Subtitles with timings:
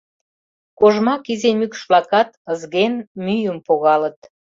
[0.79, 4.17] Кожмак изи мӱкш-влакат, ызген, мӱйым погалыт...